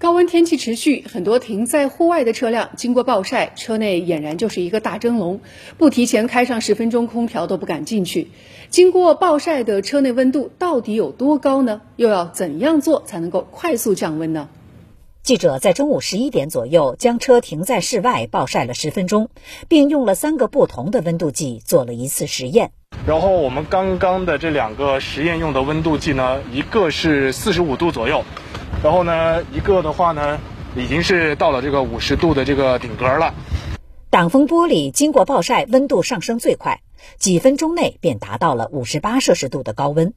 [0.00, 5.40] 高温天气持续，很多停在户外的车辆经过暴晒，车内俨然就是一个大蒸笼，
[5.76, 8.28] 不提前开上十分钟空调都不敢进去。
[8.70, 11.80] 经过暴晒的车内温度到底有多高呢？
[11.96, 14.48] 又要怎样做才能够快速降温呢？
[15.24, 19.28] 记者在中午十一点左右将车停在室外暴晒了十分钟，
[19.66, 22.70] 并用了三个不同的温度计做了一次实验。
[23.04, 28.22] 然后我们刚刚的这两个实验用的温度计呢，一个是四十五度左右。
[28.80, 30.38] 然后呢，一个的话呢，
[30.76, 33.34] 已经是到了这个五十度的这个顶格了。
[34.08, 36.80] 挡风玻璃经过暴晒，温度上升最快，
[37.18, 40.14] 几分钟内便达到了五十八摄氏度的高温。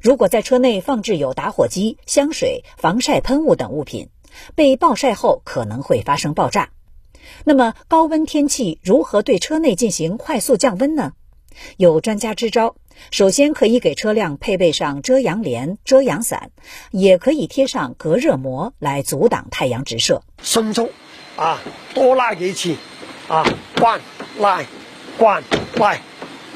[0.00, 4.10] 如果在车内放置有打火机、香水、防晒喷雾等物品，
[4.54, 6.70] 被暴晒后可能会发生爆炸。
[7.44, 11.14] 那么，高温天气如何对车内进行快速降温呢？
[11.76, 12.76] 有专家支招。
[13.10, 16.50] 首先可以给车辆配备上遮阳帘、遮阳伞，
[16.90, 20.22] 也可以贴上隔热膜来阻挡太阳直射。
[20.42, 20.90] 迅速
[21.36, 21.60] 啊，
[21.94, 22.74] 多拉几次
[23.28, 23.44] 啊，
[23.78, 24.00] 关
[24.38, 24.60] 拉
[25.16, 25.42] 关
[25.76, 25.96] 拉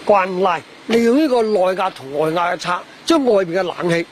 [0.05, 4.05] 关拉，利用呢个内压同外压嘅差，将外邊嘅冷气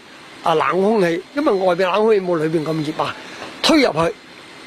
[0.44, 3.15] 啊冷空气，因为外边冷空气冇里边咁热嘛，
[3.61, 4.15] 推入去。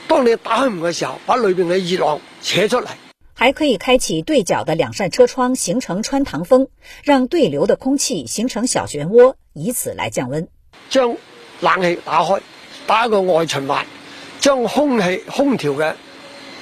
[0.05, 2.87] 当你打开门嘅时候，把里边嘅热浪扯出嚟。
[3.33, 6.67] 还可以开启对角的两扇车窗，形成穿堂风，
[7.03, 10.47] 让对流的空气形成小漩涡，以此来降温。
[10.89, 11.17] 将
[11.59, 12.41] 冷气打开，
[12.85, 13.85] 打一个外循环，
[14.39, 15.95] 将空气空调嘅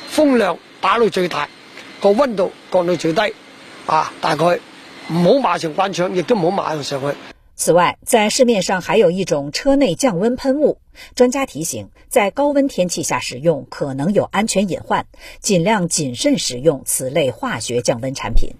[0.07, 1.49] 风量打到最大，
[2.01, 3.33] 个温度降到最低。
[3.85, 4.59] 啊，大概
[5.09, 7.17] 唔好马上关窗，亦都唔好马上上去。
[7.61, 10.79] 此外，在市面上还有一种车内降温喷雾。
[11.13, 15.05] 专家提醒，在高温天气下使用可能有安全隐患，
[15.41, 18.53] 尽量谨慎使用此类化学降温产品。